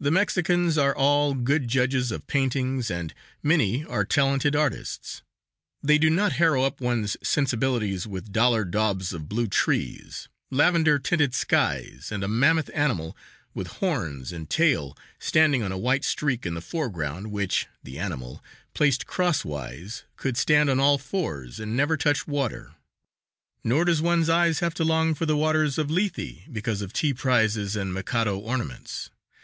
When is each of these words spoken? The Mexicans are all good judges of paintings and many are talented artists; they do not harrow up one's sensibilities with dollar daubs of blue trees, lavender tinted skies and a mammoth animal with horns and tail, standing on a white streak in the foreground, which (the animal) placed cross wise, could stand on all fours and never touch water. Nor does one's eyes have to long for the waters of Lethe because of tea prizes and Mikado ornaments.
The 0.00 0.12
Mexicans 0.12 0.78
are 0.78 0.94
all 0.94 1.34
good 1.34 1.66
judges 1.66 2.12
of 2.12 2.28
paintings 2.28 2.88
and 2.88 3.12
many 3.42 3.84
are 3.84 4.04
talented 4.04 4.54
artists; 4.54 5.22
they 5.82 5.98
do 5.98 6.08
not 6.08 6.34
harrow 6.34 6.62
up 6.62 6.80
one's 6.80 7.16
sensibilities 7.20 8.06
with 8.06 8.30
dollar 8.30 8.64
daubs 8.64 9.12
of 9.12 9.28
blue 9.28 9.48
trees, 9.48 10.28
lavender 10.52 11.00
tinted 11.00 11.34
skies 11.34 12.10
and 12.12 12.22
a 12.22 12.28
mammoth 12.28 12.70
animal 12.74 13.16
with 13.54 13.66
horns 13.82 14.30
and 14.30 14.48
tail, 14.48 14.96
standing 15.18 15.64
on 15.64 15.72
a 15.72 15.76
white 15.76 16.04
streak 16.04 16.46
in 16.46 16.54
the 16.54 16.60
foreground, 16.60 17.32
which 17.32 17.66
(the 17.82 17.98
animal) 17.98 18.40
placed 18.74 19.04
cross 19.04 19.44
wise, 19.44 20.04
could 20.14 20.36
stand 20.36 20.70
on 20.70 20.78
all 20.78 20.96
fours 20.98 21.58
and 21.58 21.76
never 21.76 21.96
touch 21.96 22.24
water. 22.24 22.76
Nor 23.64 23.84
does 23.86 24.00
one's 24.00 24.28
eyes 24.28 24.60
have 24.60 24.74
to 24.74 24.84
long 24.84 25.12
for 25.16 25.26
the 25.26 25.36
waters 25.36 25.76
of 25.76 25.90
Lethe 25.90 26.42
because 26.52 26.82
of 26.82 26.92
tea 26.92 27.12
prizes 27.14 27.74
and 27.74 27.92
Mikado 27.92 28.38
ornaments. 28.38 29.10